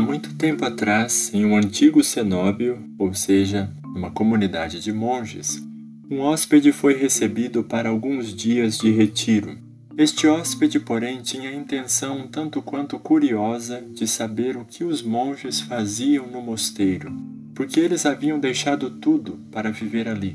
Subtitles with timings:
[0.00, 5.62] Há muito tempo atrás, em um antigo cenóbio, ou seja, uma comunidade de monges,
[6.10, 9.58] um hóspede foi recebido para alguns dias de retiro.
[9.98, 15.60] Este hóspede, porém, tinha a intenção tanto quanto curiosa de saber o que os monges
[15.60, 17.14] faziam no mosteiro,
[17.54, 20.34] porque eles haviam deixado tudo para viver ali.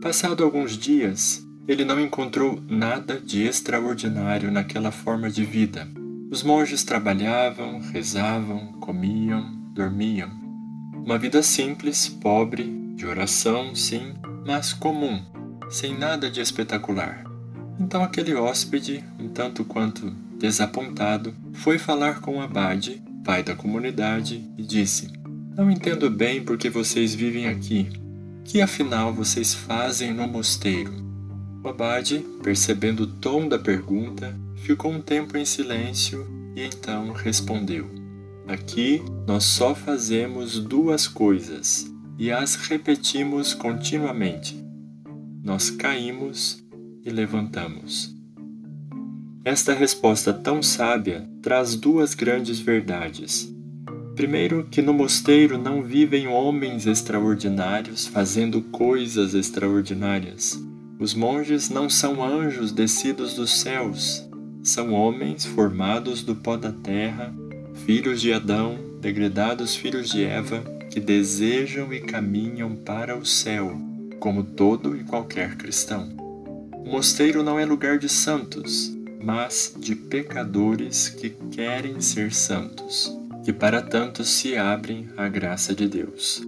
[0.00, 5.88] Passado alguns dias, ele não encontrou nada de extraordinário naquela forma de vida.
[6.32, 10.30] Os monges trabalhavam, rezavam, comiam, dormiam.
[11.04, 12.64] Uma vida simples, pobre,
[12.96, 14.14] de oração, sim,
[14.46, 15.22] mas comum,
[15.68, 17.22] sem nada de espetacular.
[17.78, 24.42] Então aquele hóspede, um tanto quanto desapontado, foi falar com o abade, pai da comunidade,
[24.56, 25.12] e disse:
[25.54, 27.90] Não entendo bem por que vocês vivem aqui.
[28.42, 30.94] Que afinal vocês fazem no mosteiro?
[31.62, 37.90] O abade, percebendo o tom da pergunta, ficou um tempo em silêncio e então respondeu:
[38.46, 44.56] Aqui nós só fazemos duas coisas e as repetimos continuamente.
[45.42, 46.62] Nós caímos
[47.04, 48.14] e levantamos.
[49.44, 53.52] Esta resposta tão sábia traz duas grandes verdades.
[54.14, 60.62] Primeiro, que no mosteiro não vivem homens extraordinários fazendo coisas extraordinárias.
[61.00, 64.28] Os monges não são anjos descidos dos céus,
[64.62, 67.34] são homens formados do pó da terra,
[67.84, 73.76] filhos de Adão, degredados filhos de Eva, que desejam e caminham para o céu,
[74.20, 76.08] como todo e qualquer cristão.
[76.72, 83.52] O mosteiro não é lugar de santos, mas de pecadores que querem ser santos, que
[83.52, 86.42] para tanto se abrem à graça de Deus.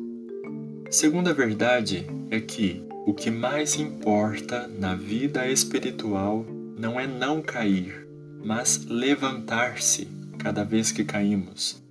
[0.90, 8.03] Segunda verdade é que o que mais importa na vida espiritual não é não cair,
[8.44, 10.06] mas levantar-se
[10.38, 11.82] cada vez que caímos.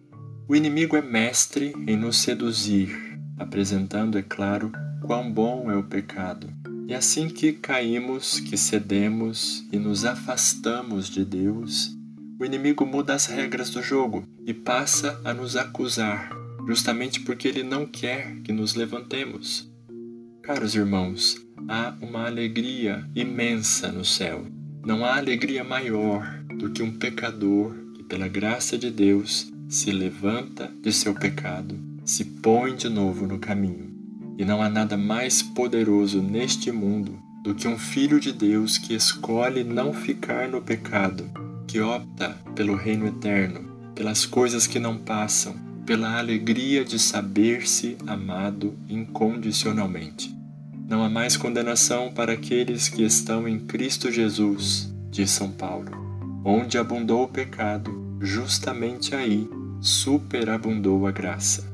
[0.48, 6.48] O inimigo é mestre em nos seduzir, apresentando, é claro, quão bom é o pecado.
[6.88, 11.96] E assim que caímos, que cedemos e nos afastamos de Deus,
[12.40, 16.30] o inimigo muda as regras do jogo e passa a nos acusar,
[16.68, 19.72] justamente porque ele não quer que nos levantemos.
[20.42, 21.38] Caros irmãos,
[21.70, 24.46] há uma alegria imensa no céu.
[24.86, 30.72] Não há alegria maior do que um pecador que, pela graça de Deus, se levanta
[30.82, 33.92] de seu pecado, se põe de novo no caminho.
[34.38, 38.94] E não há nada mais poderoso neste mundo do que um filho de Deus que
[38.94, 41.30] escolhe não ficar no pecado,
[41.68, 48.74] que opta pelo reino eterno, pelas coisas que não passam, pela alegria de saber-se amado
[48.88, 50.34] incondicionalmente.
[50.88, 56.03] Não há mais condenação para aqueles que estão em Cristo Jesus, diz São Paulo.
[56.46, 59.50] Onde abundou o pecado, justamente aí
[59.80, 61.72] superabundou a graça.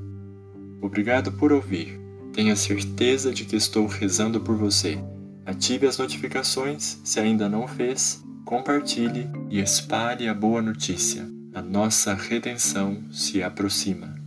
[0.81, 1.99] Obrigado por ouvir.
[2.33, 4.97] Tenha certeza de que estou rezando por você.
[5.45, 11.27] Ative as notificações se ainda não fez, compartilhe e espalhe a boa notícia.
[11.53, 14.18] A nossa redenção se aproxima.